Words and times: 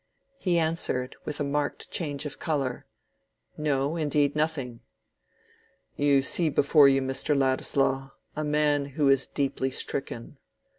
He 0.39 0.57
answered, 0.57 1.15
with 1.25 1.39
a 1.39 1.43
marked 1.43 1.91
change 1.91 2.25
of 2.25 2.39
color— 2.39 2.87
"No, 3.55 3.95
indeed, 3.95 4.35
nothing." 4.35 4.79
"You 5.95 6.23
see 6.23 6.49
before 6.49 6.87
you, 6.89 7.03
Mr. 7.03 7.37
Ladislaw, 7.37 8.09
a 8.35 8.43
man 8.43 8.85
who 8.97 9.09
is 9.09 9.27
deeply 9.27 9.69
stricken. 9.69 10.39